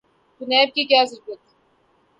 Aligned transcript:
تو 0.41 0.43
نیب 0.49 0.69
کی 0.75 0.83
کیا 0.89 1.01
ضرورت 1.11 1.39
تھی؟ 1.47 1.53